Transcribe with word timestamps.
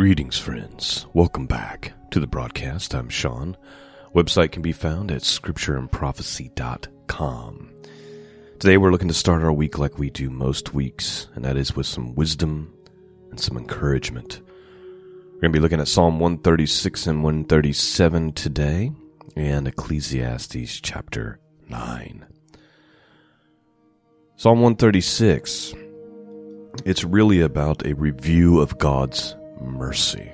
Greetings, 0.00 0.38
friends. 0.38 1.04
Welcome 1.12 1.46
back 1.46 1.92
to 2.10 2.20
the 2.20 2.26
broadcast. 2.26 2.94
I'm 2.94 3.10
Shawn. 3.10 3.54
Website 4.14 4.50
can 4.50 4.62
be 4.62 4.72
found 4.72 5.12
at 5.12 5.20
scriptureandprophecy.com. 5.20 7.70
Today 8.58 8.78
we're 8.78 8.92
looking 8.92 9.08
to 9.08 9.14
start 9.14 9.42
our 9.42 9.52
week 9.52 9.78
like 9.78 9.98
we 9.98 10.08
do 10.08 10.30
most 10.30 10.72
weeks, 10.72 11.28
and 11.34 11.44
that 11.44 11.58
is 11.58 11.76
with 11.76 11.84
some 11.84 12.14
wisdom 12.14 12.72
and 13.28 13.38
some 13.38 13.58
encouragement. 13.58 14.40
We're 15.34 15.42
going 15.42 15.52
to 15.52 15.58
be 15.58 15.60
looking 15.60 15.80
at 15.80 15.88
Psalm 15.88 16.18
136 16.18 17.06
and 17.06 17.22
137 17.22 18.32
today, 18.32 18.92
and 19.36 19.68
Ecclesiastes 19.68 20.80
chapter 20.80 21.40
9. 21.68 22.24
Psalm 24.36 24.62
136. 24.62 25.74
It's 26.86 27.04
really 27.04 27.42
about 27.42 27.84
a 27.84 27.92
review 27.92 28.60
of 28.60 28.78
God's 28.78 29.36
mercy. 29.60 30.32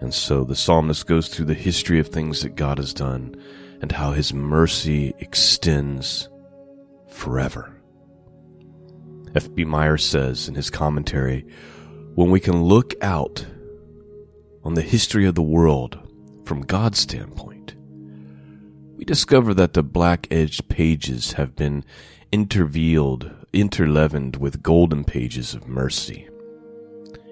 And 0.00 0.12
so 0.12 0.44
the 0.44 0.56
psalmist 0.56 1.06
goes 1.06 1.28
through 1.28 1.46
the 1.46 1.54
history 1.54 1.98
of 1.98 2.08
things 2.08 2.42
that 2.42 2.54
God 2.54 2.78
has 2.78 2.92
done 2.92 3.34
and 3.80 3.92
how 3.92 4.12
his 4.12 4.32
mercy 4.32 5.14
extends 5.18 6.28
forever. 7.08 7.72
F.B. 9.34 9.64
Meyer 9.64 9.98
says 9.98 10.48
in 10.48 10.54
his 10.54 10.70
commentary 10.70 11.46
when 12.14 12.30
we 12.30 12.40
can 12.40 12.62
look 12.62 12.94
out 13.02 13.44
on 14.64 14.74
the 14.74 14.82
history 14.82 15.26
of 15.26 15.34
the 15.34 15.42
world 15.42 15.98
from 16.44 16.62
God's 16.62 16.98
standpoint, 16.98 17.74
we 18.96 19.04
discover 19.04 19.52
that 19.54 19.74
the 19.74 19.82
black 19.82 20.26
edged 20.30 20.68
pages 20.68 21.32
have 21.32 21.54
been 21.54 21.84
intervealed, 22.32 23.30
interleavened 23.52 24.38
with 24.38 24.62
golden 24.62 25.04
pages 25.04 25.54
of 25.54 25.68
mercy. 25.68 26.28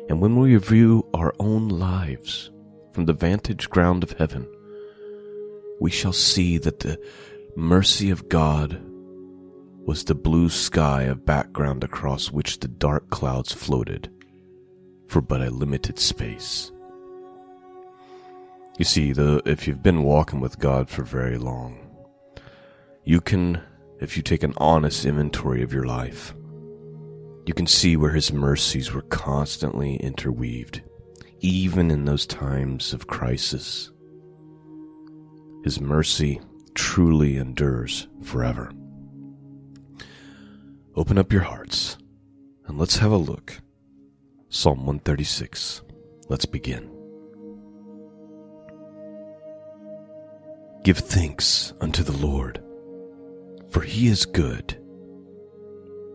And 0.08 0.20
when 0.20 0.36
we 0.36 0.54
review 0.54 1.08
our 1.14 1.34
own 1.38 1.68
lives 1.68 2.50
from 2.92 3.06
the 3.06 3.12
vantage 3.12 3.70
ground 3.70 4.02
of 4.02 4.12
heaven, 4.12 4.46
we 5.80 5.90
shall 5.90 6.12
see 6.12 6.58
that 6.58 6.80
the 6.80 6.98
mercy 7.56 8.10
of 8.10 8.28
God 8.28 8.80
was 9.86 10.04
the 10.04 10.14
blue 10.14 10.48
sky 10.48 11.02
of 11.02 11.26
background 11.26 11.84
across 11.84 12.30
which 12.30 12.60
the 12.60 12.68
dark 12.68 13.10
clouds 13.10 13.52
floated 13.52 14.10
for 15.08 15.20
but 15.20 15.42
a 15.42 15.50
limited 15.50 15.98
space. 15.98 16.70
You 18.78 18.84
see, 18.84 19.12
the, 19.12 19.40
if 19.44 19.68
you've 19.68 19.82
been 19.82 20.02
walking 20.02 20.40
with 20.40 20.58
God 20.58 20.88
for 20.88 21.02
very 21.02 21.38
long, 21.38 21.78
you 23.04 23.20
can, 23.20 23.60
if 24.00 24.16
you 24.16 24.22
take 24.22 24.42
an 24.42 24.54
honest 24.56 25.04
inventory 25.04 25.62
of 25.62 25.72
your 25.72 25.84
life, 25.84 26.34
you 27.46 27.52
can 27.52 27.66
see 27.66 27.96
where 27.96 28.12
his 28.12 28.32
mercies 28.32 28.92
were 28.92 29.02
constantly 29.02 29.96
interweaved, 29.96 30.82
even 31.40 31.90
in 31.90 32.04
those 32.04 32.26
times 32.26 32.92
of 32.92 33.06
crisis. 33.06 33.90
His 35.62 35.80
mercy 35.80 36.40
truly 36.74 37.36
endures 37.36 38.08
forever. 38.22 38.72
Open 40.96 41.18
up 41.18 41.32
your 41.32 41.42
hearts 41.42 41.98
and 42.66 42.78
let's 42.78 42.96
have 42.98 43.12
a 43.12 43.16
look. 43.16 43.60
Psalm 44.48 44.78
136. 44.78 45.82
Let's 46.28 46.46
begin. 46.46 46.90
Give 50.82 50.98
thanks 50.98 51.72
unto 51.80 52.02
the 52.02 52.12
Lord, 52.12 52.62
for 53.70 53.80
he 53.80 54.06
is 54.06 54.24
good 54.24 54.78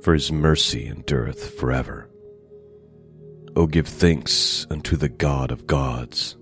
for 0.02 0.14
his 0.14 0.32
mercy 0.32 0.88
endureth 0.88 1.60
forever. 1.60 2.10
O 3.56 3.68
give 3.68 3.88
thanks 3.88 4.66
unto 4.70 4.96
the 4.96 5.10
God 5.10 5.52
of 5.52 5.68
gods, 5.68 6.38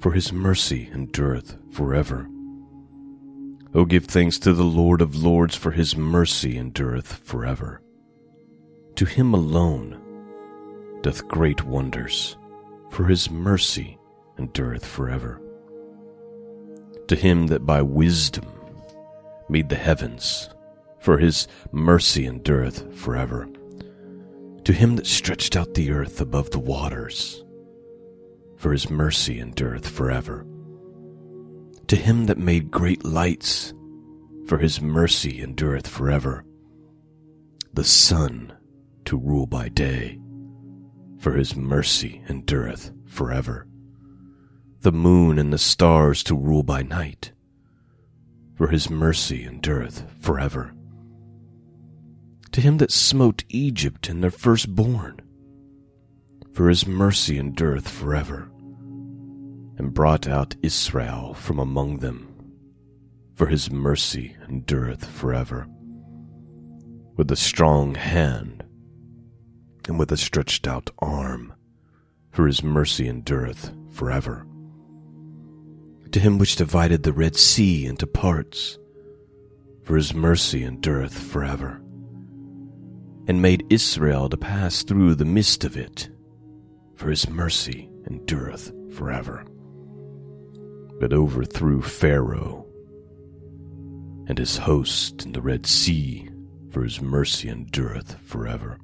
for 0.00 0.12
his 0.12 0.32
mercy 0.32 0.90
endureth 0.92 1.56
forever. 1.72 2.28
O 3.74 3.84
give 3.84 4.06
thanks 4.06 4.38
to 4.40 4.52
the 4.52 4.64
Lord 4.64 5.00
of 5.00 5.16
lords, 5.16 5.54
for 5.54 5.70
his 5.70 5.96
mercy 5.96 6.58
endureth 6.58 7.12
forever. 7.12 7.80
To 8.96 9.04
him 9.04 9.32
alone 9.32 9.98
doth 11.02 11.28
great 11.28 11.64
wonders, 11.64 12.36
for 12.90 13.06
his 13.06 13.30
mercy 13.30 13.98
endureth 14.38 14.84
forever. 14.84 15.40
To 17.08 17.16
him 17.16 17.46
that 17.46 17.64
by 17.64 17.82
wisdom 17.82 18.46
made 19.48 19.68
the 19.68 19.76
heavens, 19.76 20.50
for 21.02 21.18
his 21.18 21.48
mercy 21.72 22.26
endureth 22.26 22.96
forever. 22.96 23.48
To 24.62 24.72
him 24.72 24.94
that 24.94 25.06
stretched 25.06 25.56
out 25.56 25.74
the 25.74 25.90
earth 25.90 26.20
above 26.20 26.52
the 26.52 26.60
waters, 26.60 27.44
for 28.56 28.70
his 28.70 28.88
mercy 28.88 29.40
endureth 29.40 29.88
forever. 29.88 30.46
To 31.88 31.96
him 31.96 32.26
that 32.26 32.38
made 32.38 32.70
great 32.70 33.04
lights, 33.04 33.74
for 34.46 34.58
his 34.58 34.80
mercy 34.80 35.42
endureth 35.42 35.88
forever. 35.88 36.44
The 37.74 37.82
sun 37.82 38.52
to 39.06 39.18
rule 39.18 39.46
by 39.46 39.70
day, 39.70 40.20
for 41.18 41.32
his 41.32 41.56
mercy 41.56 42.22
endureth 42.28 42.92
forever. 43.06 43.66
The 44.82 44.92
moon 44.92 45.40
and 45.40 45.52
the 45.52 45.58
stars 45.58 46.22
to 46.24 46.36
rule 46.36 46.62
by 46.62 46.84
night, 46.84 47.32
for 48.54 48.68
his 48.68 48.88
mercy 48.88 49.44
endureth 49.44 50.04
forever 50.20 50.72
to 52.52 52.60
him 52.60 52.76
that 52.76 52.92
smote 52.92 53.44
Egypt 53.48 54.08
and 54.08 54.22
their 54.22 54.30
firstborn. 54.30 55.20
For 56.52 56.68
his 56.68 56.86
mercy 56.86 57.38
endureth 57.38 57.88
forever, 57.88 58.50
and 59.78 59.94
brought 59.94 60.28
out 60.28 60.54
Israel 60.62 61.32
from 61.32 61.58
among 61.58 61.98
them. 61.98 62.28
For 63.34 63.46
his 63.46 63.70
mercy 63.70 64.36
endureth 64.48 65.04
forever. 65.04 65.66
With 67.16 67.30
a 67.30 67.36
strong 67.36 67.94
hand, 67.94 68.64
and 69.88 69.98
with 69.98 70.12
a 70.12 70.16
stretched 70.18 70.66
out 70.66 70.90
arm, 70.98 71.54
for 72.30 72.46
his 72.46 72.62
mercy 72.62 73.08
endureth 73.08 73.72
forever. 73.92 74.46
To 76.10 76.20
him 76.20 76.36
which 76.36 76.56
divided 76.56 77.02
the 77.02 77.14
Red 77.14 77.36
Sea 77.36 77.86
into 77.86 78.06
parts, 78.06 78.78
for 79.82 79.96
his 79.96 80.12
mercy 80.12 80.62
endureth 80.62 81.18
forever 81.18 81.81
and 83.28 83.40
made 83.40 83.66
Israel 83.70 84.28
to 84.28 84.36
pass 84.36 84.82
through 84.82 85.14
the 85.14 85.24
midst 85.24 85.64
of 85.64 85.76
it, 85.76 86.08
for 86.96 87.08
his 87.08 87.28
mercy 87.28 87.88
endureth 88.08 88.72
forever. 88.94 89.44
But 90.98 91.12
overthrew 91.12 91.82
Pharaoh 91.82 92.66
and 94.26 94.38
his 94.38 94.56
host 94.56 95.24
in 95.24 95.32
the 95.32 95.42
Red 95.42 95.66
Sea, 95.66 96.28
for 96.70 96.82
his 96.82 97.00
mercy 97.00 97.48
endureth 97.48 98.18
forever. 98.20 98.78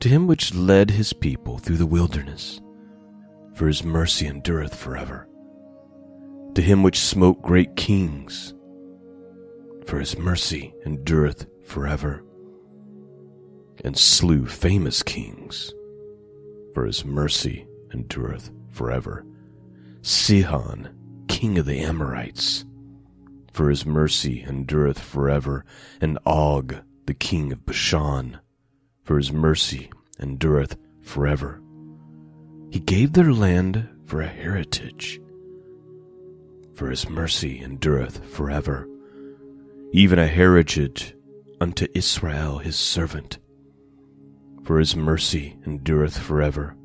To 0.00 0.08
him 0.08 0.26
which 0.26 0.54
led 0.54 0.90
his 0.90 1.12
people 1.12 1.58
through 1.58 1.76
the 1.76 1.86
wilderness, 1.86 2.60
for 3.54 3.66
his 3.66 3.82
mercy 3.82 4.26
endureth 4.26 4.74
forever. 4.74 5.28
To 6.54 6.62
him 6.62 6.82
which 6.82 7.00
smote 7.00 7.42
great 7.42 7.74
kings, 7.76 8.54
for 9.86 9.98
his 9.98 10.16
mercy 10.18 10.74
endureth 10.84 11.46
forever 11.64 12.22
and 13.84 13.96
slew 13.96 14.46
famous 14.46 15.02
kings, 15.02 15.72
for 16.74 16.84
his 16.84 17.04
mercy 17.04 17.66
endureth 17.92 18.50
forever. 18.68 19.24
Sihon, 20.02 20.88
king 21.28 21.58
of 21.58 21.66
the 21.66 21.80
Amorites, 21.80 22.64
for 23.52 23.70
his 23.70 23.84
mercy 23.84 24.42
endureth 24.42 24.98
forever, 24.98 25.64
and 26.00 26.18
Og, 26.24 26.76
the 27.06 27.14
king 27.14 27.52
of 27.52 27.66
Bashan, 27.66 28.38
for 29.02 29.16
his 29.16 29.32
mercy 29.32 29.90
endureth 30.20 30.76
forever. 31.00 31.60
He 32.70 32.80
gave 32.80 33.12
their 33.12 33.32
land 33.32 33.88
for 34.04 34.20
a 34.20 34.28
heritage, 34.28 35.20
for 36.74 36.90
his 36.90 37.08
mercy 37.08 37.60
endureth 37.60 38.24
forever, 38.26 38.86
even 39.92 40.18
a 40.18 40.28
heritage 40.28 41.14
unto 41.60 41.86
Israel 41.94 42.58
his 42.58 42.76
servant 42.76 43.38
for 44.68 44.78
his 44.78 44.94
mercy 44.94 45.56
endureth 45.64 46.18
forever. 46.18 46.76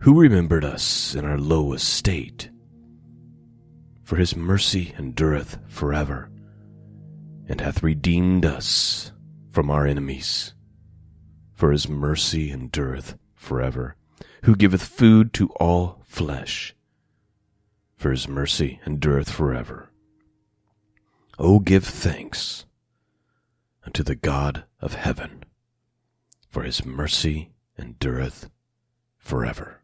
Who 0.00 0.20
remembered 0.20 0.64
us 0.64 1.14
in 1.14 1.24
our 1.24 1.38
low 1.38 1.72
estate? 1.72 2.50
For 4.02 4.16
his 4.16 4.34
mercy 4.34 4.92
endureth 4.98 5.58
forever, 5.68 6.32
and 7.48 7.60
hath 7.60 7.84
redeemed 7.84 8.44
us 8.44 9.12
from 9.52 9.70
our 9.70 9.86
enemies. 9.86 10.52
For 11.54 11.70
his 11.70 11.88
mercy 11.88 12.50
endureth 12.50 13.16
forever, 13.36 13.94
who 14.42 14.56
giveth 14.56 14.82
food 14.82 15.32
to 15.34 15.48
all 15.60 16.02
flesh. 16.02 16.74
For 17.94 18.10
his 18.10 18.26
mercy 18.26 18.80
endureth 18.84 19.30
forever. 19.30 19.90
O 21.38 21.60
give 21.60 21.84
thanks 21.84 22.64
unto 23.86 24.02
the 24.02 24.16
God 24.16 24.64
of 24.80 24.94
heaven 24.94 25.41
for 26.52 26.62
his 26.62 26.84
mercy 26.84 27.50
endureth 27.78 28.50
forever. 29.16 29.80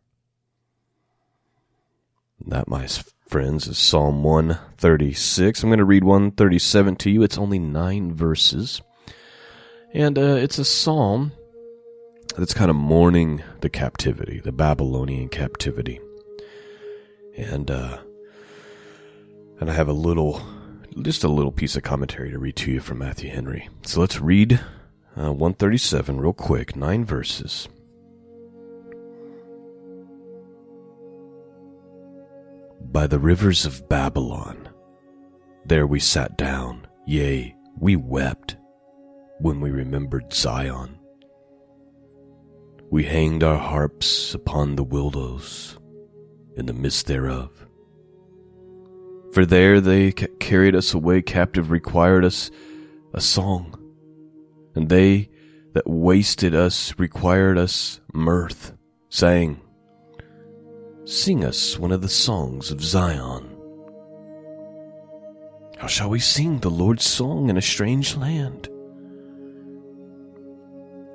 That, 2.47 2.69
my 2.69 2.87
friends, 3.27 3.67
is 3.67 3.79
Psalm 3.79 4.23
136. 4.23 5.63
I'm 5.63 5.71
going 5.71 5.79
to 5.79 5.85
read 5.85 6.05
137 6.05 6.97
to 6.97 7.11
you. 7.11 7.23
It's 7.23 7.39
only 7.39 7.59
nine 7.59 8.15
verses. 8.15 8.83
And 9.95 10.19
uh, 10.19 10.37
it's 10.37 10.59
a 10.59 10.65
psalm 10.65 11.33
that's 12.37 12.55
kind 12.55 12.71
of 12.71 12.77
mourning 12.77 13.43
the 13.63 13.71
captivity, 13.71 14.39
the 14.39 14.53
Babylonian 14.53 15.31
captivity. 15.31 16.01
And 17.35 17.71
uh, 17.71 17.99
and 19.59 19.71
I 19.71 19.73
have 19.73 19.89
a 19.89 19.93
little, 19.93 20.43
just 21.01 21.25
a 21.25 21.29
little 21.29 21.51
piece 21.51 21.77
of 21.77 21.83
commentary 21.83 22.31
to 22.31 22.39
read 22.39 22.57
to 22.57 22.71
you 22.71 22.81
from 22.81 22.99
Matthew 22.99 23.31
Henry. 23.31 23.69
So 23.83 24.01
let's 24.01 24.21
read 24.21 24.61
uh, 25.17 25.33
137 25.33 26.21
real 26.21 26.33
quick, 26.33 26.77
nine 26.77 27.05
verses. 27.05 27.69
By 32.81 33.07
the 33.07 33.19
rivers 33.19 33.65
of 33.65 33.89
Babylon, 33.89 34.69
there 35.67 35.87
we 35.87 36.01
sat 36.01 36.37
down, 36.37 36.87
yea, 37.07 37.55
we 37.79 37.97
wept 37.97 38.57
when 39.41 39.61
we 39.61 39.71
remembered 39.71 40.33
Zion. 40.33 40.99
We 42.91 43.05
hanged 43.05 43.43
our 43.43 43.59
harps 43.59 44.35
upon 44.35 44.77
the 44.77 44.85
willows 44.85 45.79
in 46.57 46.67
the 46.67 46.73
midst 46.73 47.07
thereof. 47.07 47.67
For 49.33 49.45
there 49.45 49.81
they 49.81 50.13
carried 50.13 50.75
us 50.75 50.95
away 50.95 51.23
captive, 51.23 51.71
required 51.71 52.25
us 52.25 52.51
a 53.13 53.21
song, 53.21 53.78
and 54.75 54.89
they 54.89 55.31
that 55.75 55.89
wasted 55.89 56.55
us 56.55 56.99
required 56.99 57.59
us 57.59 58.01
mirth, 58.13 58.77
saying, 59.09 59.61
Sing 61.05 61.45
us 61.45 61.79
one 61.79 61.93
of 61.93 62.03
the 62.03 62.09
songs 62.09 62.71
of 62.71 62.83
Zion. 62.83 63.57
How 65.79 65.87
shall 65.87 66.11
we 66.11 66.19
sing 66.19 66.59
the 66.59 66.71
Lord's 66.71 67.05
song 67.05 67.49
in 67.49 67.57
a 67.57 67.63
strange 67.63 68.17
land? 68.17 68.69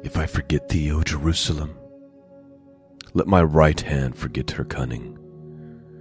If 0.04 0.18
I 0.18 0.26
forget 0.26 0.70
thee, 0.70 0.92
O 0.92 1.02
Jerusalem, 1.02 1.78
let 3.14 3.28
my 3.28 3.44
right 3.44 3.80
hand 3.80 4.16
forget 4.16 4.52
her 4.52 4.64
cunning. 4.64 5.18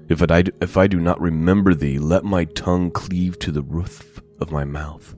If 0.09 0.23
I, 0.23 0.45
if 0.61 0.77
I 0.77 0.87
do 0.87 1.01
not 1.01 1.21
remember 1.21 1.75
thee, 1.75 1.99
let 1.99 2.25
my 2.25 2.45
tongue 2.45 2.91
cleave 2.91 3.39
to 3.41 3.51
the 3.51 3.63
roof 3.63 4.21
of 4.41 4.51
my 4.51 4.65
mouth. 4.65 5.15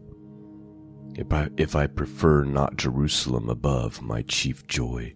If 1.16 1.32
I, 1.32 1.48
if 1.56 1.76
I 1.76 1.86
prefer 1.86 2.44
not 2.44 2.76
Jerusalem 2.76 3.48
above 3.48 4.02
my 4.02 4.22
chief 4.22 4.66
joy. 4.66 5.14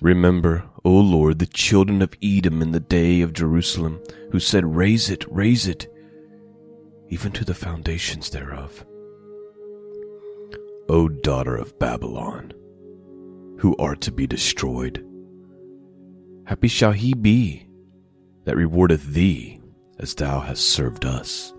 Remember, 0.00 0.64
O 0.84 0.90
Lord, 0.90 1.38
the 1.38 1.46
children 1.46 2.02
of 2.02 2.14
Edom 2.22 2.60
in 2.60 2.72
the 2.72 2.80
day 2.80 3.22
of 3.22 3.32
Jerusalem, 3.32 4.02
who 4.30 4.38
said, 4.38 4.76
Raise 4.76 5.08
it, 5.08 5.24
raise 5.30 5.66
it, 5.66 5.90
even 7.08 7.32
to 7.32 7.44
the 7.44 7.54
foundations 7.54 8.28
thereof. 8.28 8.84
O 10.88 11.08
daughter 11.08 11.56
of 11.56 11.78
Babylon, 11.78 12.52
who 13.58 13.74
art 13.78 14.02
to 14.02 14.12
be 14.12 14.26
destroyed, 14.26 15.04
happy 16.44 16.68
shall 16.68 16.92
he 16.92 17.14
be 17.14 17.66
that 18.44 18.56
rewardeth 18.56 19.06
thee 19.14 19.60
as 19.98 20.14
thou 20.14 20.40
hast 20.40 20.68
served 20.68 21.06
us. 21.06 21.54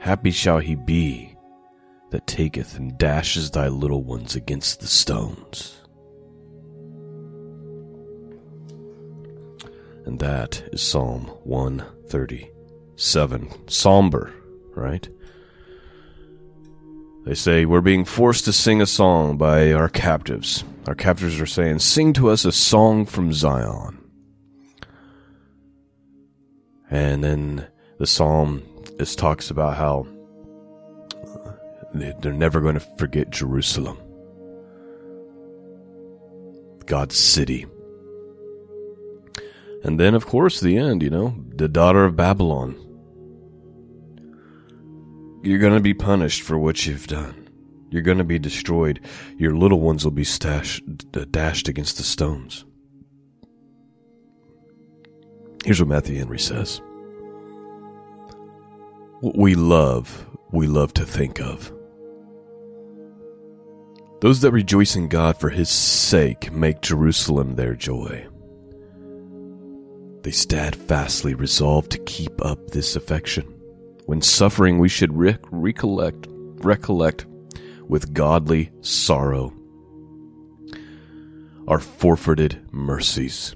Happy 0.00 0.32
shall 0.32 0.58
he 0.58 0.74
be 0.74 1.33
that 2.14 2.26
taketh 2.28 2.78
and 2.78 2.96
dashes 2.96 3.50
thy 3.50 3.66
little 3.66 4.04
ones 4.04 4.36
against 4.36 4.78
the 4.78 4.86
stones. 4.86 5.80
And 10.06 10.20
that 10.20 10.62
is 10.72 10.80
Psalm 10.80 11.22
137. 11.42 13.68
Somber, 13.68 14.32
right? 14.76 15.08
They 17.24 17.34
say, 17.34 17.64
We're 17.64 17.80
being 17.80 18.04
forced 18.04 18.44
to 18.44 18.52
sing 18.52 18.80
a 18.80 18.86
song 18.86 19.36
by 19.36 19.72
our 19.72 19.88
captives. 19.88 20.62
Our 20.86 20.94
captors 20.94 21.40
are 21.40 21.46
saying, 21.46 21.80
Sing 21.80 22.12
to 22.12 22.30
us 22.30 22.44
a 22.44 22.52
song 22.52 23.06
from 23.06 23.32
Zion. 23.32 23.98
And 26.88 27.24
then 27.24 27.66
the 27.98 28.06
psalm 28.06 28.62
is 29.00 29.16
talks 29.16 29.50
about 29.50 29.76
how 29.76 30.06
they're 31.94 32.32
never 32.32 32.60
going 32.60 32.74
to 32.74 32.96
forget 32.98 33.30
Jerusalem, 33.30 33.98
God's 36.86 37.16
city. 37.16 37.66
And 39.82 40.00
then, 40.00 40.14
of 40.14 40.26
course, 40.26 40.60
the 40.60 40.78
end, 40.78 41.02
you 41.02 41.10
know, 41.10 41.36
the 41.56 41.68
daughter 41.68 42.04
of 42.04 42.16
Babylon. 42.16 42.76
You're 45.42 45.58
going 45.58 45.74
to 45.74 45.80
be 45.80 45.92
punished 45.92 46.42
for 46.42 46.58
what 46.58 46.86
you've 46.86 47.06
done. 47.06 47.44
You're 47.90 48.02
going 48.02 48.18
to 48.18 48.24
be 48.24 48.38
destroyed. 48.38 49.00
Your 49.36 49.54
little 49.54 49.80
ones 49.80 50.02
will 50.04 50.10
be 50.10 50.24
stashed, 50.24 50.82
dashed 51.30 51.68
against 51.68 51.98
the 51.98 52.02
stones. 52.02 52.64
Here's 55.64 55.80
what 55.80 55.88
Matthew 55.88 56.18
Henry 56.18 56.38
says 56.38 56.80
What 59.20 59.36
we 59.36 59.54
love, 59.54 60.26
we 60.50 60.66
love 60.66 60.94
to 60.94 61.04
think 61.04 61.40
of. 61.40 61.72
Those 64.24 64.40
that 64.40 64.52
rejoice 64.52 64.96
in 64.96 65.08
God 65.08 65.36
for 65.36 65.50
his 65.50 65.68
sake 65.68 66.50
make 66.50 66.80
Jerusalem 66.80 67.56
their 67.56 67.74
joy. 67.74 68.26
They 70.22 70.30
steadfastly 70.30 71.34
resolve 71.34 71.90
to 71.90 71.98
keep 71.98 72.42
up 72.42 72.70
this 72.70 72.96
affection. 72.96 73.44
When 74.06 74.22
suffering, 74.22 74.78
we 74.78 74.88
should 74.88 75.14
re- 75.14 75.36
recollect, 75.50 76.26
recollect 76.30 77.26
with 77.86 78.14
godly 78.14 78.72
sorrow 78.80 79.52
our 81.68 81.78
forfeited 81.78 82.66
mercies 82.72 83.54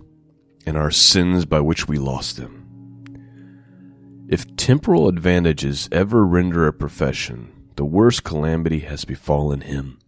and 0.67 0.77
our 0.77 0.91
sins 0.91 1.47
by 1.47 1.61
which 1.61 1.89
we 1.89 1.97
lost 1.97 2.37
them. 2.37 4.27
If 4.29 4.55
temporal 4.57 5.09
advantages 5.09 5.89
ever 5.91 6.27
render 6.27 6.67
a 6.67 6.75
profession, 6.75 7.55
the 7.77 7.87
worst 7.87 8.23
calamity 8.23 8.81
has 8.81 9.07
befallen 9.07 9.63
him. 9.63 9.99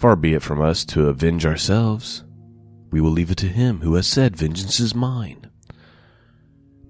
Far 0.00 0.16
be 0.16 0.34
it 0.34 0.42
from 0.42 0.60
us 0.60 0.84
to 0.86 1.08
avenge 1.08 1.46
ourselves 1.46 2.24
we 2.90 3.00
will 3.00 3.10
leave 3.10 3.30
it 3.30 3.36
to 3.38 3.46
him 3.46 3.80
who 3.80 3.94
has 3.94 4.06
said, 4.06 4.36
Vengeance 4.36 4.80
is 4.80 4.94
mine. 4.94 5.48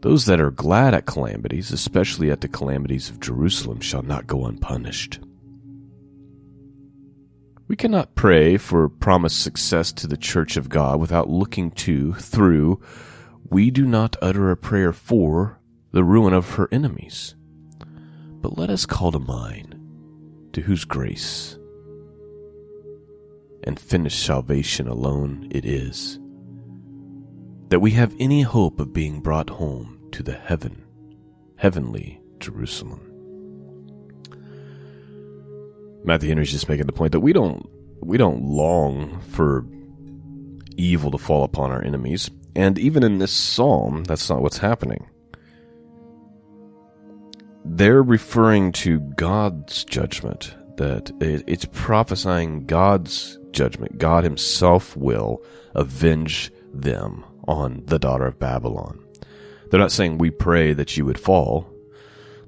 Those 0.00 0.24
that 0.26 0.40
are 0.40 0.50
glad 0.50 0.94
at 0.94 1.06
calamities, 1.06 1.72
especially 1.72 2.30
at 2.30 2.40
the 2.40 2.48
calamities 2.48 3.10
of 3.10 3.20
Jerusalem, 3.20 3.80
shall 3.80 4.02
not 4.02 4.26
go 4.26 4.46
unpunished. 4.46 5.20
We 7.68 7.76
cannot 7.76 8.14
pray 8.14 8.56
for 8.56 8.88
promised 8.88 9.42
success 9.42 9.92
to 9.92 10.06
the 10.06 10.16
church 10.16 10.56
of 10.56 10.70
God 10.70 10.98
without 10.98 11.28
looking 11.28 11.70
to, 11.72 12.14
through, 12.14 12.80
we 13.48 13.70
do 13.70 13.84
not 13.84 14.16
utter 14.22 14.50
a 14.50 14.56
prayer 14.56 14.92
for 14.92 15.60
the 15.92 16.02
ruin 16.02 16.32
of 16.32 16.54
her 16.54 16.68
enemies. 16.72 17.34
But 18.40 18.56
let 18.56 18.70
us 18.70 18.86
call 18.86 19.12
to 19.12 19.18
mind 19.18 19.76
to 20.54 20.62
whose 20.62 20.84
grace 20.84 21.58
and 23.64 23.78
finished 23.78 24.24
salvation 24.24 24.88
alone 24.88 25.48
it 25.50 25.64
is, 25.64 26.18
that 27.68 27.80
we 27.80 27.92
have 27.92 28.14
any 28.18 28.42
hope 28.42 28.80
of 28.80 28.92
being 28.92 29.20
brought 29.20 29.50
home 29.50 30.08
to 30.12 30.22
the 30.22 30.32
heaven, 30.34 30.84
heavenly 31.56 32.20
Jerusalem. 32.38 33.06
Matthew 36.04 36.28
Henry's 36.28 36.50
just 36.50 36.68
making 36.68 36.86
the 36.86 36.92
point 36.92 37.12
that 37.12 37.20
we 37.20 37.32
don't 37.32 37.68
we 38.02 38.16
don't 38.16 38.42
long 38.42 39.20
for 39.20 39.66
evil 40.76 41.10
to 41.10 41.18
fall 41.18 41.44
upon 41.44 41.70
our 41.70 41.84
enemies, 41.84 42.30
and 42.56 42.78
even 42.78 43.02
in 43.02 43.18
this 43.18 43.32
psalm, 43.32 44.04
that's 44.04 44.30
not 44.30 44.40
what's 44.42 44.58
happening. 44.58 45.08
They're 47.64 48.02
referring 48.02 48.72
to 48.72 49.00
God's 49.00 49.84
judgment, 49.84 50.54
that 50.80 51.12
it's 51.20 51.66
prophesying 51.66 52.64
God's 52.64 53.38
judgment. 53.50 53.98
God 53.98 54.24
himself 54.24 54.96
will 54.96 55.44
avenge 55.74 56.50
them 56.72 57.22
on 57.46 57.82
the 57.84 57.98
daughter 57.98 58.24
of 58.24 58.38
Babylon. 58.38 58.98
They're 59.68 59.78
not 59.78 59.92
saying 59.92 60.16
we 60.16 60.30
pray 60.30 60.72
that 60.72 60.96
you 60.96 61.04
would 61.04 61.20
fall. 61.20 61.70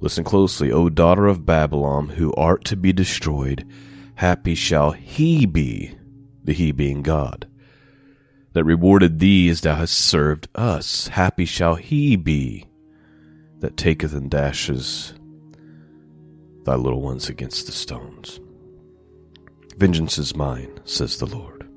Listen 0.00 0.24
closely, 0.24 0.72
O 0.72 0.88
daughter 0.88 1.26
of 1.26 1.44
Babylon, 1.44 2.08
who 2.08 2.32
art 2.32 2.64
to 2.64 2.76
be 2.76 2.90
destroyed, 2.90 3.68
happy 4.14 4.54
shall 4.54 4.92
he 4.92 5.44
be, 5.44 5.94
the 6.42 6.54
he 6.54 6.72
being 6.72 7.02
God, 7.02 7.46
that 8.54 8.64
rewarded 8.64 9.18
thee 9.18 9.50
as 9.50 9.60
thou 9.60 9.74
hast 9.74 9.94
served 9.94 10.48
us. 10.54 11.08
Happy 11.08 11.44
shall 11.44 11.74
he 11.74 12.16
be 12.16 12.64
that 13.58 13.76
taketh 13.76 14.14
and 14.14 14.30
dashes 14.30 15.12
thy 16.64 16.75
little 16.75 17.00
ones 17.00 17.28
against 17.28 17.66
the 17.66 17.73
stones. 17.73 18.40
Vengeance 19.76 20.19
is 20.19 20.37
mine, 20.37 20.81
says 20.85 21.19
the 21.19 21.26
Lord. 21.26 21.69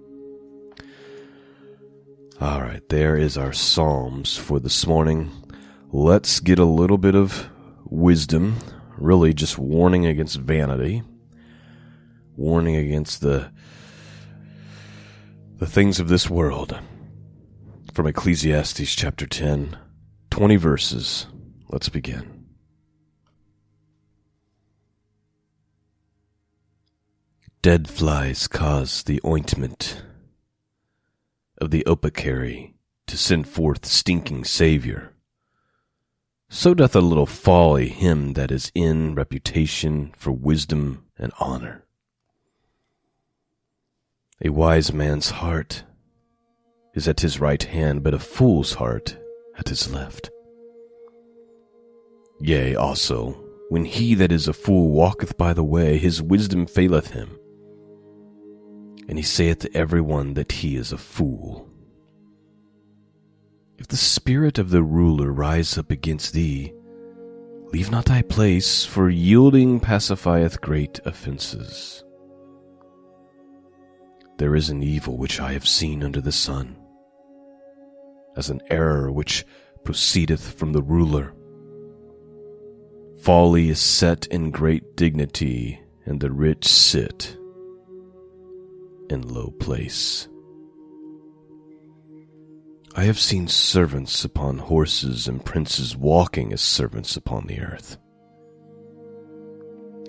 All 2.41 2.61
right, 2.61 2.87
there 2.89 3.15
is 3.15 3.37
our 3.37 3.53
Psalms 3.53 4.37
for 4.37 4.59
this 4.59 4.85
morning. 4.85 5.31
Let's 5.91 6.41
get 6.41 6.59
a 6.59 6.65
little 6.65 6.97
bit 6.97 7.15
of 7.15 7.49
wisdom, 7.85 8.57
really 8.97 9.33
just 9.33 9.57
warning 9.57 10.05
against 10.05 10.37
vanity, 10.37 11.03
warning 12.35 12.75
against 12.75 13.21
the 13.21 13.51
the 15.57 15.65
things 15.65 16.01
of 16.01 16.09
this 16.09 16.29
world. 16.29 16.77
From 17.93 18.07
Ecclesiastes 18.07 18.93
chapter 18.93 19.25
10, 19.25 19.77
20 20.29 20.55
verses. 20.57 21.27
Let's 21.69 21.87
begin. 21.87 22.34
Dead 27.65 27.87
flies 27.87 28.47
cause 28.47 29.01
the 29.01 29.19
ointment 29.25 30.03
of 31.57 31.71
the 31.71 31.83
apothecary 31.87 32.75
to 33.07 33.17
send 33.17 33.47
forth 33.47 33.87
stinking 33.87 34.43
Saviour. 34.43 35.13
So 36.47 36.75
doth 36.75 36.95
a 36.95 36.99
little 37.01 37.25
folly 37.25 37.89
him 37.89 38.33
that 38.33 38.51
is 38.51 38.71
in 38.75 39.15
reputation 39.15 40.13
for 40.15 40.31
wisdom 40.31 41.05
and 41.17 41.33
honor. 41.39 41.85
A 44.43 44.49
wise 44.49 44.93
man's 44.93 45.31
heart 45.31 45.85
is 46.93 47.07
at 47.07 47.21
his 47.21 47.39
right 47.39 47.63
hand, 47.63 48.03
but 48.03 48.13
a 48.13 48.19
fool's 48.19 48.73
heart 48.73 49.17
at 49.57 49.69
his 49.69 49.91
left. 49.91 50.29
Yea, 52.39 52.75
also, 52.75 53.31
when 53.69 53.85
he 53.85 54.13
that 54.13 54.31
is 54.31 54.47
a 54.47 54.53
fool 54.53 54.91
walketh 54.91 55.35
by 55.35 55.51
the 55.51 55.63
way, 55.63 55.97
his 55.97 56.21
wisdom 56.21 56.67
faileth 56.67 57.09
him 57.09 57.39
and 59.07 59.17
he 59.17 59.23
saith 59.23 59.59
to 59.59 59.77
every 59.77 60.01
one 60.01 60.33
that 60.33 60.51
he 60.51 60.75
is 60.75 60.91
a 60.91 60.97
fool. 60.97 61.69
If 63.77 63.87
the 63.87 63.97
spirit 63.97 64.57
of 64.57 64.69
the 64.69 64.83
ruler 64.83 65.31
rise 65.31 65.77
up 65.77 65.91
against 65.91 66.33
thee, 66.33 66.73
leave 67.71 67.91
not 67.91 68.05
thy 68.05 68.21
place, 68.21 68.85
for 68.85 69.09
yielding 69.09 69.79
pacifieth 69.79 70.61
great 70.61 70.99
offences. 71.05 72.03
There 74.37 74.55
is 74.55 74.69
an 74.69 74.81
evil 74.81 75.17
which 75.17 75.39
I 75.39 75.53
have 75.53 75.67
seen 75.67 76.03
under 76.03 76.21
the 76.21 76.31
sun, 76.31 76.77
as 78.35 78.49
an 78.49 78.61
error 78.69 79.11
which 79.11 79.45
proceedeth 79.83 80.57
from 80.57 80.73
the 80.73 80.81
ruler. 80.81 81.33
Folly 83.21 83.69
is 83.69 83.79
set 83.79 84.25
in 84.27 84.51
great 84.51 84.95
dignity, 84.95 85.81
and 86.05 86.19
the 86.19 86.31
rich 86.31 86.65
sit 86.65 87.37
in 89.09 89.21
low 89.21 89.51
place. 89.59 90.27
I 92.95 93.03
have 93.03 93.19
seen 93.19 93.47
servants 93.47 94.23
upon 94.23 94.57
horses 94.57 95.27
and 95.27 95.43
princes 95.43 95.97
walking 95.97 96.53
as 96.53 96.61
servants 96.61 97.17
upon 97.17 97.45
the 97.45 97.59
earth. 97.59 97.97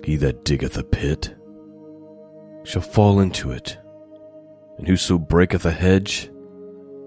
He 0.03 0.15
that 0.17 0.45
diggeth 0.45 0.77
a 0.77 0.83
pit 0.83 1.35
shall 2.63 2.81
fall 2.81 3.19
into 3.19 3.51
it, 3.51 3.77
and 4.77 4.87
whoso 4.87 5.17
breaketh 5.17 5.65
a 5.65 5.71
hedge, 5.71 6.31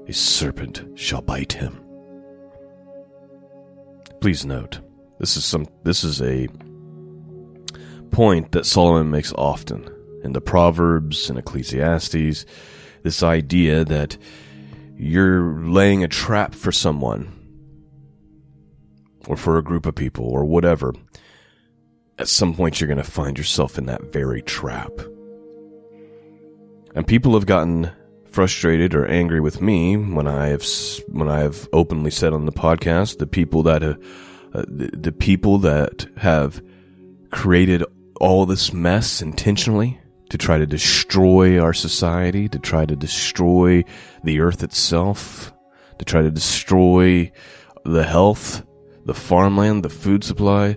a 0.07 0.13
serpent 0.13 0.85
shall 0.97 1.23
bite 1.23 1.55
him. 1.55 1.83
Please 4.21 4.45
note, 4.45 4.81
this 5.19 5.37
is 5.39 5.47
some 5.47 5.67
this 5.83 6.05
is 6.05 6.21
a 6.21 6.47
point 8.11 8.53
that 8.53 8.67
Solomon 8.67 9.11
makes 9.11 9.33
often 9.33 9.89
in 10.23 10.33
the 10.33 10.41
Proverbs 10.41 11.31
and 11.31 11.39
Ecclesiastes, 11.39 12.45
this 13.03 13.23
idea 13.23 13.85
that 13.85 14.17
you're 14.97 15.61
laying 15.63 16.05
a 16.05 16.09
trap 16.09 16.55
for 16.55 16.73
someone 16.73 17.37
or 19.27 19.37
for 19.37 19.59
a 19.59 19.63
group 19.63 19.87
of 19.87 19.95
people 19.95 20.27
or 20.27 20.45
whatever. 20.45 20.93
At 22.19 22.29
some 22.29 22.55
point, 22.55 22.81
you're 22.81 22.89
going 22.89 22.99
to 22.99 23.11
find 23.11 23.39
yourself 23.39 23.79
in 23.79 23.87
that 23.87 24.13
very 24.13 24.43
trap. 24.43 24.93
And 26.95 27.07
people 27.07 27.33
have 27.35 27.47
gotten 27.47 27.91
frustrated 28.31 28.95
or 28.95 29.07
angry 29.07 29.41
with 29.41 29.61
me 29.61 29.97
when 29.97 30.27
I 30.27 30.49
have 30.49 30.65
when 31.09 31.29
I 31.29 31.41
have 31.41 31.69
openly 31.73 32.11
said 32.11 32.33
on 32.33 32.47
the 32.47 32.53
podcast 32.53 33.19
the 33.19 33.27
people 33.27 33.63
that 33.65 33.83
uh, 33.83 33.95
the, 34.53 34.91
the 34.93 35.13
people 35.13 35.59
that 35.59 36.07
have 36.19 36.63
created 37.31 37.85
all 38.21 38.47
this 38.47 38.73
mess 38.73 39.23
intentionally 39.23 40.01
to 40.31 40.39
try 40.39 40.59
to 40.59 40.67
destroy 40.67 41.61
our 41.61 41.75
society, 41.75 42.49
to 42.49 42.59
try 42.59 42.87
to 42.87 42.97
destroy 42.97 43.85
the 44.25 44.41
earth 44.41 44.63
itself, 44.63 45.53
to 45.99 46.05
try 46.05 46.23
to 46.23 46.31
destroy 46.31 47.31
the 47.85 48.05
health, 48.05 48.65
the 49.05 49.15
farmland, 49.15 49.83
the 49.83 49.89
food 49.89 50.25
supply, 50.25 50.77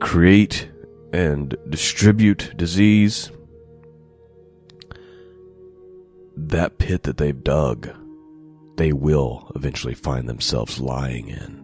create 0.00 0.68
and 1.12 1.54
distribute 1.68 2.52
disease. 2.56 3.30
That 6.34 6.78
pit 6.78 7.02
that 7.02 7.18
they've 7.18 7.44
dug, 7.44 7.90
they 8.76 8.92
will 8.94 9.52
eventually 9.54 9.94
find 9.94 10.28
themselves 10.28 10.80
lying 10.80 11.28
in. 11.28 11.60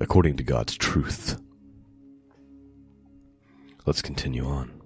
According 0.00 0.36
to 0.36 0.42
God's 0.44 0.76
truth. 0.76 1.40
Let's 3.86 4.02
continue 4.02 4.44
on. 4.44 4.77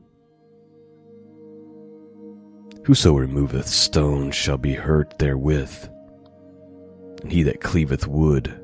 Whoso 2.84 3.14
removeth 3.14 3.68
stone 3.68 4.32
shall 4.32 4.58
be 4.58 4.74
hurt 4.74 5.18
therewith, 5.18 5.88
and 7.22 7.30
he 7.30 7.44
that 7.44 7.60
cleaveth 7.60 8.08
wood 8.08 8.58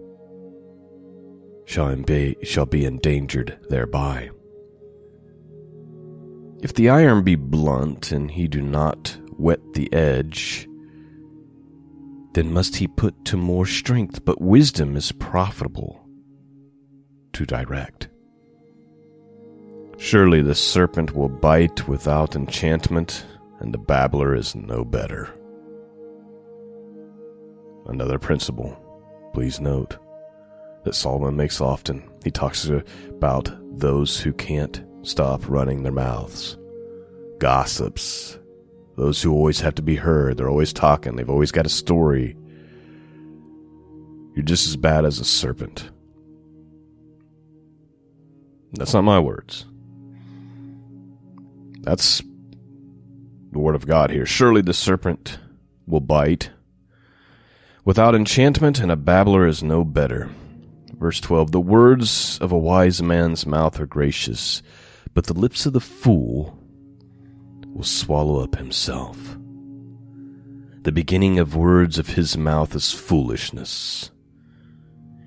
shall, 1.67 1.95
shall 2.43 2.67
be 2.67 2.85
endangered 2.85 3.59
thereby. 3.69 4.31
If 6.61 6.75
the 6.75 6.89
iron 6.89 7.23
be 7.23 7.37
blunt, 7.37 8.11
and 8.11 8.29
he 8.29 8.49
do 8.49 8.61
not 8.61 9.17
whet 9.37 9.61
the 9.75 9.93
edge, 9.93 10.69
then 12.33 12.53
must 12.53 12.77
he 12.77 12.89
put 12.89 13.25
to 13.27 13.37
more 13.37 13.67
strength, 13.67 14.25
but 14.25 14.41
wisdom 14.41 14.97
is 14.97 15.13
profitable 15.13 16.05
to 17.35 17.47
direct. 17.47 18.09
Surely 19.99 20.43
the 20.43 20.55
serpent 20.55 21.15
will 21.15 21.29
bite 21.29 21.87
without 21.87 22.35
enchantment, 22.35 23.25
and 23.61 23.73
the 23.73 23.79
babbler 23.79 24.35
is 24.35 24.55
no 24.55 24.85
better. 24.85 25.29
Another 27.87 28.19
principle, 28.19 28.77
please 29.33 29.61
note, 29.61 29.97
that 30.85 30.95
Solomon 30.95 31.37
makes 31.37 31.61
often. 31.61 32.09
He 32.23 32.31
talks 32.31 32.69
about 33.09 33.51
those 33.79 34.21
who 34.21 34.33
can't 34.33 34.85
stop 35.03 35.49
running 35.49 35.83
their 35.83 35.93
mouths, 35.93 36.57
gossips, 37.39 38.39
those 38.97 39.23
who 39.23 39.33
always 39.33 39.61
have 39.61 39.75
to 39.77 39.83
be 39.83 39.97
heard. 39.97 40.37
They're 40.37 40.51
always 40.51 40.73
talking, 40.73 41.17
they've 41.17 41.31
always 41.31 41.53
got 41.53 41.67
a 41.67 41.71
story. 41.71 42.37
You're 44.35 44.45
just 44.45 44.69
as 44.69 44.77
bad 44.77 45.05
as 45.05 45.19
a 45.19 45.25
serpent. 45.25 45.91
That's 48.73 48.93
not 48.93 49.03
my 49.03 49.19
words. 49.19 49.65
That's 51.81 52.23
the 53.59 53.63
word 53.63 53.75
of 53.75 53.89
God 53.89 54.13
here. 54.13 54.25
Surely 54.25 54.63
the 54.63 54.73
serpent 54.73 55.41
will 55.85 55.99
bite. 55.99 56.51
Without 57.85 58.15
enchantment, 58.15 58.79
and 58.79 58.93
a 58.93 58.95
babbler 58.95 59.49
is 59.49 59.65
no 59.65 59.83
better. 59.83 60.31
Verse 60.97 61.19
12 61.19 61.51
The 61.51 61.61
words 61.61 62.39
of 62.39 62.53
a 62.53 62.59
wise 62.59 63.03
man's 63.03 63.47
mouth 63.47 63.81
are 63.81 63.87
gracious, 63.87 64.63
but 65.13 65.27
the 65.27 65.33
lips 65.33 65.67
of 65.67 65.73
the 65.73 65.81
fool 65.81 66.57
will 67.67 67.83
swallow 67.83 68.45
up 68.45 68.55
himself. 68.55 69.37
The 70.83 70.93
beginning 70.93 71.41
of 71.41 71.57
words 71.57 71.99
of 71.99 72.11
his 72.11 72.39
mouth 72.39 72.77
is 72.77 72.93
foolishness, 72.93 74.13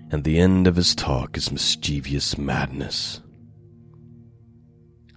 and 0.10 0.24
the 0.24 0.40
end 0.40 0.68
of 0.68 0.78
his 0.78 0.96
talk 0.96 1.36
is 1.36 1.52
mischievous 1.52 2.38
madness. 2.38 3.20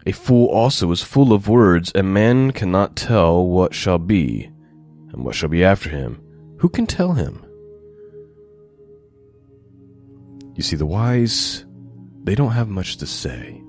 A 0.06 0.12
fool 0.12 0.48
also 0.48 0.90
is 0.92 1.02
full 1.02 1.32
of 1.32 1.48
words, 1.48 1.90
and 1.94 2.12
man 2.12 2.50
cannot 2.52 2.94
tell 2.94 3.46
what 3.46 3.72
shall 3.72 3.98
be, 3.98 4.50
and 5.12 5.24
what 5.24 5.34
shall 5.34 5.48
be 5.48 5.64
after 5.64 5.88
him. 5.88 6.20
Who 6.58 6.68
can 6.68 6.86
tell 6.86 7.14
him? 7.14 7.44
You 10.54 10.62
see, 10.62 10.76
the 10.76 10.86
wise, 10.86 11.64
they 12.22 12.34
don't 12.34 12.52
have 12.52 12.68
much 12.68 12.98
to 12.98 13.06
say. 13.06 13.62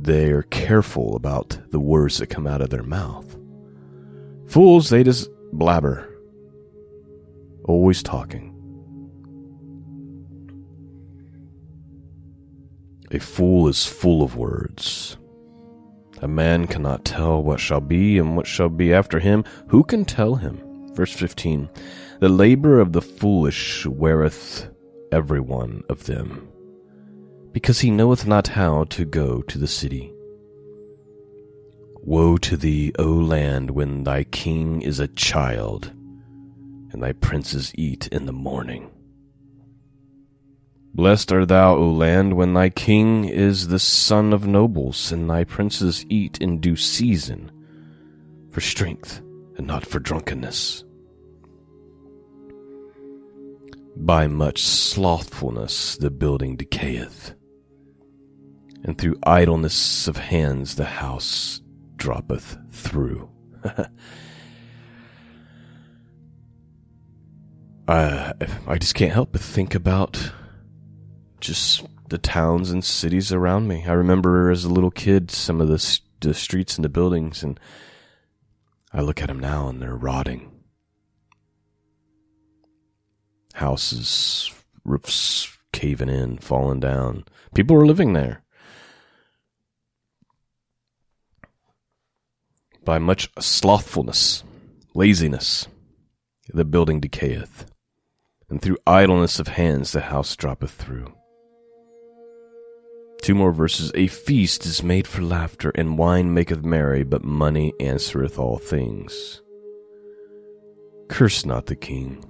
They 0.00 0.30
are 0.30 0.42
careful 0.42 1.16
about 1.16 1.58
the 1.70 1.80
words 1.80 2.18
that 2.18 2.28
come 2.28 2.46
out 2.46 2.60
of 2.60 2.70
their 2.70 2.84
mouth. 2.84 3.36
Fools, 4.46 4.88
they 4.88 5.02
just 5.02 5.28
blabber, 5.52 6.08
always 7.64 8.02
talking. 8.02 8.47
A 13.10 13.18
fool 13.18 13.68
is 13.68 13.86
full 13.86 14.22
of 14.22 14.36
words. 14.36 15.16
A 16.20 16.28
man 16.28 16.66
cannot 16.66 17.04
tell 17.04 17.42
what 17.42 17.60
shall 17.60 17.80
be 17.80 18.18
and 18.18 18.36
what 18.36 18.46
shall 18.46 18.68
be 18.68 18.92
after 18.92 19.18
him. 19.18 19.44
Who 19.68 19.82
can 19.82 20.04
tell 20.04 20.34
him? 20.34 20.60
Verse 20.92 21.12
15 21.12 21.70
The 22.20 22.28
labor 22.28 22.80
of 22.80 22.92
the 22.92 23.00
foolish 23.00 23.86
weareth 23.86 24.68
every 25.10 25.40
one 25.40 25.84
of 25.88 26.04
them, 26.04 26.48
because 27.52 27.80
he 27.80 27.90
knoweth 27.90 28.26
not 28.26 28.48
how 28.48 28.84
to 28.84 29.04
go 29.04 29.40
to 29.42 29.58
the 29.58 29.68
city. 29.68 30.12
Woe 32.02 32.36
to 32.38 32.56
thee, 32.56 32.92
O 32.98 33.06
land, 33.06 33.70
when 33.70 34.04
thy 34.04 34.24
king 34.24 34.82
is 34.82 34.98
a 34.98 35.08
child, 35.08 35.92
and 36.92 37.02
thy 37.02 37.12
princes 37.12 37.72
eat 37.76 38.08
in 38.08 38.26
the 38.26 38.32
morning. 38.32 38.90
Blessed 40.94 41.32
art 41.32 41.48
thou, 41.48 41.76
O 41.76 41.90
land, 41.90 42.34
when 42.34 42.54
thy 42.54 42.70
king 42.70 43.24
is 43.24 43.68
the 43.68 43.78
son 43.78 44.32
of 44.32 44.46
nobles, 44.46 45.12
and 45.12 45.28
thy 45.28 45.44
princes 45.44 46.04
eat 46.08 46.38
in 46.40 46.60
due 46.60 46.76
season, 46.76 47.52
for 48.50 48.60
strength 48.60 49.20
and 49.56 49.66
not 49.66 49.86
for 49.86 49.98
drunkenness. 49.98 50.84
By 53.96 54.26
much 54.26 54.62
slothfulness 54.62 55.96
the 55.96 56.10
building 56.10 56.56
decayeth, 56.56 57.34
and 58.84 58.96
through 58.96 59.18
idleness 59.24 60.08
of 60.08 60.16
hands 60.16 60.76
the 60.76 60.84
house 60.84 61.60
droppeth 61.96 62.56
through. 62.70 63.28
I, 67.88 68.32
I 68.66 68.78
just 68.78 68.94
can't 68.94 69.12
help 69.12 69.32
but 69.32 69.40
think 69.40 69.74
about 69.74 70.32
just 71.40 71.86
the 72.08 72.18
towns 72.18 72.70
and 72.70 72.84
cities 72.84 73.32
around 73.32 73.68
me. 73.68 73.84
I 73.86 73.92
remember 73.92 74.50
as 74.50 74.64
a 74.64 74.72
little 74.72 74.90
kid 74.90 75.30
some 75.30 75.60
of 75.60 75.68
the, 75.68 76.00
the 76.20 76.34
streets 76.34 76.76
and 76.76 76.84
the 76.84 76.88
buildings, 76.88 77.42
and 77.42 77.58
I 78.92 79.00
look 79.00 79.20
at 79.20 79.28
them 79.28 79.38
now 79.38 79.68
and 79.68 79.80
they're 79.80 79.96
rotting. 79.96 80.50
Houses, 83.54 84.52
roofs 84.84 85.56
caving 85.72 86.08
in, 86.08 86.38
falling 86.38 86.80
down. 86.80 87.24
People 87.54 87.76
are 87.76 87.86
living 87.86 88.12
there. 88.12 88.42
By 92.84 92.98
much 92.98 93.28
slothfulness, 93.38 94.44
laziness, 94.94 95.68
the 96.48 96.64
building 96.64 97.00
decayeth, 97.00 97.66
and 98.48 98.62
through 98.62 98.78
idleness 98.86 99.38
of 99.38 99.48
hands 99.48 99.92
the 99.92 100.00
house 100.00 100.34
droppeth 100.36 100.70
through. 100.70 101.12
Two 103.28 103.34
more 103.34 103.52
verses. 103.52 103.92
A 103.94 104.06
feast 104.06 104.64
is 104.64 104.82
made 104.82 105.06
for 105.06 105.20
laughter, 105.20 105.68
and 105.74 105.98
wine 105.98 106.32
maketh 106.32 106.64
merry, 106.64 107.04
but 107.04 107.22
money 107.22 107.74
answereth 107.78 108.38
all 108.38 108.56
things. 108.56 109.42
Curse 111.10 111.44
not 111.44 111.66
the 111.66 111.76
king, 111.76 112.24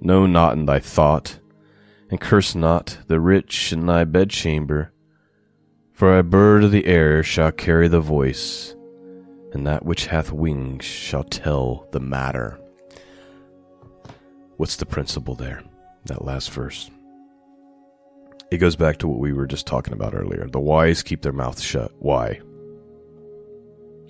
know 0.00 0.26
not 0.26 0.54
in 0.54 0.66
thy 0.66 0.80
thought, 0.80 1.38
and 2.10 2.20
curse 2.20 2.56
not 2.56 2.98
the 3.06 3.20
rich 3.20 3.72
in 3.72 3.86
thy 3.86 4.02
bedchamber. 4.02 4.92
For 5.92 6.18
a 6.18 6.24
bird 6.24 6.64
of 6.64 6.72
the 6.72 6.86
air 6.86 7.22
shall 7.22 7.52
carry 7.52 7.86
the 7.86 8.00
voice, 8.00 8.74
and 9.52 9.64
that 9.68 9.86
which 9.86 10.06
hath 10.06 10.32
wings 10.32 10.84
shall 10.84 11.22
tell 11.22 11.86
the 11.92 12.00
matter. 12.00 12.58
What's 14.56 14.74
the 14.74 14.84
principle 14.84 15.36
there? 15.36 15.62
That 16.06 16.24
last 16.24 16.50
verse. 16.50 16.90
It 18.50 18.58
goes 18.58 18.76
back 18.76 18.98
to 18.98 19.08
what 19.08 19.18
we 19.18 19.32
were 19.32 19.46
just 19.46 19.66
talking 19.66 19.92
about 19.92 20.14
earlier. 20.14 20.46
The 20.46 20.60
wise 20.60 21.02
keep 21.02 21.22
their 21.22 21.32
mouth 21.32 21.60
shut. 21.60 21.92
Why? 21.98 22.40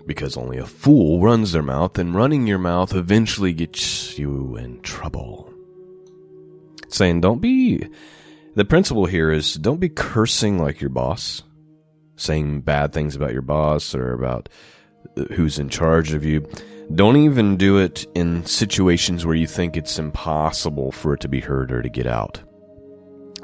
Because 0.07 0.37
only 0.37 0.59
a 0.59 0.67
fool 0.67 1.21
runs 1.21 1.53
their 1.53 1.63
mouth, 1.63 1.99
and 1.99 2.15
running 2.15 2.47
your 2.47 2.59
mouth 2.59 2.95
eventually 2.95 3.53
gets 3.53 4.17
you 4.17 4.57
in 4.57 4.81
trouble. 4.81 5.53
Saying, 6.89 7.21
don't 7.21 7.41
be. 7.41 7.87
The 8.55 8.65
principle 8.65 9.07
here 9.07 9.31
is 9.31 9.55
don't 9.55 9.81
be 9.81 9.89
cursing 9.89 10.59
like 10.59 10.81
your 10.81 10.91
boss, 10.91 11.43
saying 12.17 12.63
bad 12.63 12.93
things 12.93 13.17
about 13.17 13.33
your 13.33 13.43
boss 13.43 13.95
or 13.95 14.13
about 14.13 14.49
who's 15.35 15.59
in 15.59 15.69
charge 15.69 16.13
of 16.13 16.25
you. 16.25 16.49
Don't 16.95 17.17
even 17.17 17.57
do 17.57 17.77
it 17.79 18.07
in 18.15 18.47
situations 18.47 19.27
where 19.27 19.37
you 19.37 19.47
think 19.47 19.77
it's 19.77 19.99
impossible 19.99 20.91
for 20.91 21.15
it 21.15 21.21
to 21.21 21.29
be 21.29 21.41
heard 21.41 21.71
or 21.71 21.83
to 21.83 21.89
get 21.91 22.07
out. 22.07 22.41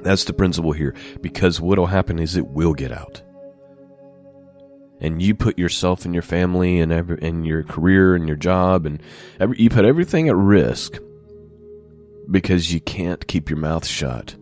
That's 0.04 0.24
the 0.24 0.34
principle 0.34 0.72
here, 0.72 0.94
because 1.22 1.60
what'll 1.60 1.86
happen 1.86 2.18
is 2.18 2.36
it 2.36 2.46
will 2.46 2.74
get 2.74 2.92
out. 2.92 3.22
And 5.00 5.20
you 5.20 5.34
put 5.34 5.58
yourself 5.58 6.04
and 6.04 6.14
your 6.14 6.22
family 6.22 6.78
and 6.78 6.92
every, 6.92 7.18
and 7.20 7.46
your 7.46 7.62
career 7.62 8.14
and 8.14 8.28
your 8.28 8.36
job 8.36 8.86
and 8.86 9.02
every, 9.40 9.58
you 9.58 9.70
put 9.70 9.84
everything 9.84 10.28
at 10.28 10.36
risk 10.36 10.98
because 12.30 12.72
you 12.72 12.80
can't 12.80 13.26
keep 13.26 13.50
your 13.50 13.58
mouth 13.58 13.86
shut. 13.86 14.36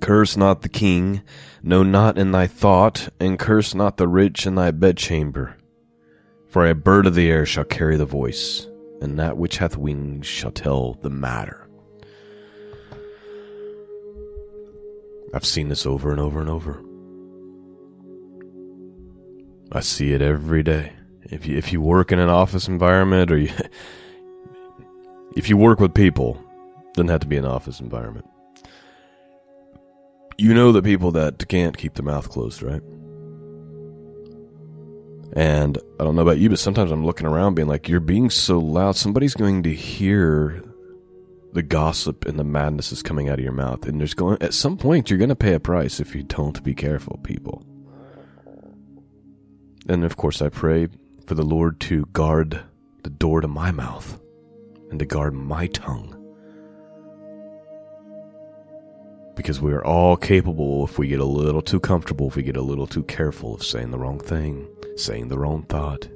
Curse 0.00 0.36
not 0.36 0.62
the 0.62 0.68
king, 0.68 1.22
no, 1.62 1.82
not 1.82 2.18
in 2.18 2.30
thy 2.30 2.46
thought, 2.46 3.08
and 3.18 3.38
curse 3.38 3.74
not 3.74 3.96
the 3.96 4.08
rich 4.08 4.46
in 4.46 4.54
thy 4.54 4.70
bedchamber. 4.70 5.56
For 6.48 6.66
a 6.68 6.74
bird 6.74 7.06
of 7.06 7.14
the 7.14 7.30
air 7.30 7.46
shall 7.46 7.64
carry 7.64 7.96
the 7.96 8.04
voice, 8.04 8.66
and 9.00 9.18
that 9.18 9.36
which 9.36 9.58
hath 9.58 9.76
wings 9.76 10.26
shall 10.26 10.52
tell 10.52 10.94
the 10.94 11.10
matter. 11.10 11.63
I've 15.34 15.44
seen 15.44 15.68
this 15.68 15.84
over 15.84 16.12
and 16.12 16.20
over 16.20 16.40
and 16.40 16.48
over. 16.48 16.80
I 19.72 19.80
see 19.80 20.12
it 20.12 20.22
every 20.22 20.62
day. 20.62 20.92
If 21.24 21.46
you 21.46 21.58
if 21.58 21.72
you 21.72 21.80
work 21.80 22.12
in 22.12 22.20
an 22.20 22.28
office 22.28 22.68
environment 22.68 23.32
or 23.32 23.38
you 23.38 23.50
if 25.36 25.48
you 25.48 25.56
work 25.56 25.80
with 25.80 25.92
people, 25.92 26.40
doesn't 26.92 27.08
have 27.08 27.20
to 27.20 27.26
be 27.26 27.36
an 27.36 27.44
office 27.44 27.80
environment. 27.80 28.26
You 30.38 30.54
know 30.54 30.70
the 30.70 30.82
people 30.82 31.10
that 31.12 31.48
can't 31.48 31.76
keep 31.76 31.94
their 31.94 32.04
mouth 32.04 32.28
closed, 32.28 32.62
right? 32.62 32.82
And 35.32 35.78
I 35.98 36.04
don't 36.04 36.14
know 36.14 36.22
about 36.22 36.38
you, 36.38 36.48
but 36.48 36.60
sometimes 36.60 36.92
I'm 36.92 37.04
looking 37.04 37.26
around 37.26 37.54
being 37.54 37.66
like, 37.66 37.88
you're 37.88 37.98
being 37.98 38.30
so 38.30 38.60
loud, 38.60 38.94
somebody's 38.94 39.34
going 39.34 39.64
to 39.64 39.74
hear 39.74 40.62
the 41.54 41.62
gossip 41.62 42.26
and 42.26 42.38
the 42.38 42.44
madness 42.44 42.90
is 42.90 43.02
coming 43.02 43.28
out 43.28 43.38
of 43.38 43.44
your 43.44 43.52
mouth. 43.52 43.86
And 43.86 44.00
there's 44.00 44.12
going, 44.12 44.42
at 44.42 44.52
some 44.52 44.76
point, 44.76 45.08
you're 45.08 45.18
going 45.18 45.28
to 45.28 45.36
pay 45.36 45.54
a 45.54 45.60
price 45.60 46.00
if 46.00 46.14
you 46.14 46.24
don't 46.24 46.62
be 46.64 46.74
careful, 46.74 47.18
people. 47.22 47.64
And 49.88 50.04
of 50.04 50.16
course, 50.16 50.42
I 50.42 50.48
pray 50.48 50.88
for 51.26 51.34
the 51.34 51.44
Lord 51.44 51.78
to 51.80 52.06
guard 52.06 52.60
the 53.04 53.10
door 53.10 53.40
to 53.40 53.48
my 53.48 53.70
mouth 53.70 54.18
and 54.90 54.98
to 54.98 55.06
guard 55.06 55.34
my 55.34 55.68
tongue. 55.68 56.10
Because 59.36 59.60
we 59.60 59.72
are 59.72 59.84
all 59.84 60.16
capable 60.16 60.84
if 60.84 60.98
we 60.98 61.08
get 61.08 61.20
a 61.20 61.24
little 61.24 61.62
too 61.62 61.80
comfortable, 61.80 62.28
if 62.28 62.36
we 62.36 62.42
get 62.42 62.56
a 62.56 62.62
little 62.62 62.86
too 62.86 63.02
careful 63.04 63.54
of 63.54 63.64
saying 63.64 63.90
the 63.90 63.98
wrong 63.98 64.18
thing, 64.18 64.66
saying 64.96 65.28
the 65.28 65.38
wrong 65.38 65.62
thought. 65.64 66.08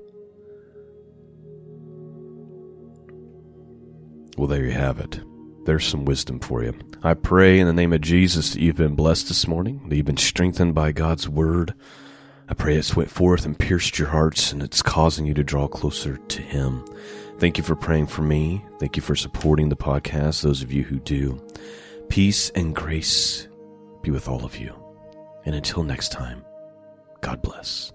Well, 4.38 4.48
there 4.48 4.64
you 4.64 4.70
have 4.70 5.00
it 5.00 5.20
there's 5.68 5.86
some 5.86 6.06
wisdom 6.06 6.40
for 6.40 6.64
you. 6.64 6.72
I 7.02 7.12
pray 7.12 7.60
in 7.60 7.66
the 7.66 7.74
name 7.74 7.92
of 7.92 8.00
Jesus 8.00 8.54
that 8.54 8.62
you've 8.62 8.78
been 8.78 8.94
blessed 8.94 9.28
this 9.28 9.46
morning, 9.46 9.86
that 9.86 9.96
you've 9.96 10.06
been 10.06 10.16
strengthened 10.16 10.74
by 10.74 10.92
God's 10.92 11.28
word. 11.28 11.74
I 12.48 12.54
pray 12.54 12.76
it's 12.76 12.96
went 12.96 13.10
forth 13.10 13.44
and 13.44 13.58
pierced 13.58 13.98
your 13.98 14.08
hearts 14.08 14.50
and 14.50 14.62
it's 14.62 14.80
causing 14.80 15.26
you 15.26 15.34
to 15.34 15.44
draw 15.44 15.68
closer 15.68 16.16
to 16.16 16.40
Him. 16.40 16.86
Thank 17.38 17.58
you 17.58 17.64
for 17.64 17.76
praying 17.76 18.06
for 18.06 18.22
me. 18.22 18.64
Thank 18.80 18.96
you 18.96 19.02
for 19.02 19.14
supporting 19.14 19.68
the 19.68 19.76
podcast, 19.76 20.40
those 20.40 20.62
of 20.62 20.72
you 20.72 20.84
who 20.84 21.00
do. 21.00 21.38
Peace 22.08 22.48
and 22.54 22.74
grace 22.74 23.46
be 24.00 24.10
with 24.10 24.26
all 24.26 24.46
of 24.46 24.56
you. 24.56 24.74
And 25.44 25.54
until 25.54 25.82
next 25.82 26.12
time, 26.12 26.46
God 27.20 27.42
bless. 27.42 27.92